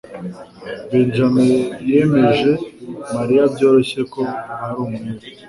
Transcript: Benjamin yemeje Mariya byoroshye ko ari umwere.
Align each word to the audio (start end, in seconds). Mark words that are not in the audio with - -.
Benjamin 0.89 1.53
yemeje 1.91 2.51
Mariya 3.15 3.43
byoroshye 3.53 4.01
ko 4.13 4.21
ari 4.65 4.75
umwere. 4.85 5.25